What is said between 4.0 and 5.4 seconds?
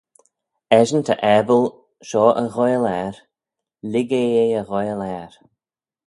eh eh y ghoaill er.